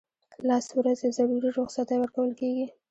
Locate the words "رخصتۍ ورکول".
1.59-2.29